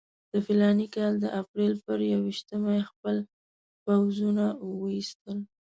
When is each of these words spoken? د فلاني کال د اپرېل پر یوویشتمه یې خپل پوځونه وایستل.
د 0.31 0.33
فلاني 0.45 0.87
کال 0.95 1.13
د 1.19 1.25
اپرېل 1.41 1.73
پر 1.85 1.97
یوویشتمه 2.11 2.71
یې 2.77 2.83
خپل 2.91 3.17
پوځونه 3.83 4.45
وایستل. 4.79 5.37